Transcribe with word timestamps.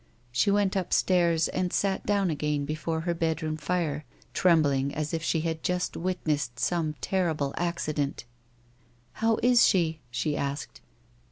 She 0.31 0.49
went 0.49 0.73
xipstairs 0.73 1.47
and 1.49 1.71
sat 1.71 2.07
down 2.07 2.31
again 2.31 2.65
before 2.65 3.01
her 3.01 3.13
bed 3.13 3.43
room 3.43 3.55
fire, 3.55 4.03
trembling 4.33 4.95
as 4.95 5.13
if 5.13 5.21
she 5.21 5.41
had 5.41 5.61
just 5.61 5.95
witnessed 5.95 6.57
some 6.59 6.95
terrible 7.01 7.53
accident." 7.55 8.25
How 9.21 9.37
is 9.43 9.63
she?" 9.67 9.99
she 10.09 10.35
asked. 10.35 10.81